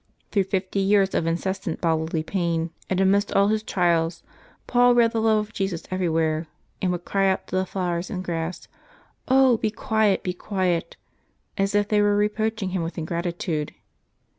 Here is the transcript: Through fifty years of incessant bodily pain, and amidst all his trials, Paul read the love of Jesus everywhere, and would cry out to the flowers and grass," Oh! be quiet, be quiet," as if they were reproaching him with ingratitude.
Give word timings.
Through 0.31 0.45
fifty 0.45 0.79
years 0.79 1.13
of 1.13 1.27
incessant 1.27 1.79
bodily 1.79 2.23
pain, 2.23 2.71
and 2.89 2.99
amidst 2.99 3.31
all 3.33 3.49
his 3.49 3.61
trials, 3.61 4.23
Paul 4.65 4.95
read 4.95 5.11
the 5.11 5.21
love 5.21 5.37
of 5.45 5.53
Jesus 5.53 5.83
everywhere, 5.91 6.47
and 6.81 6.91
would 6.91 7.05
cry 7.05 7.29
out 7.29 7.45
to 7.49 7.55
the 7.55 7.67
flowers 7.67 8.09
and 8.09 8.23
grass," 8.23 8.67
Oh! 9.27 9.57
be 9.57 9.69
quiet, 9.69 10.23
be 10.23 10.33
quiet," 10.33 10.97
as 11.55 11.75
if 11.75 11.87
they 11.87 12.01
were 12.01 12.17
reproaching 12.17 12.69
him 12.71 12.81
with 12.81 12.97
ingratitude. 12.97 13.75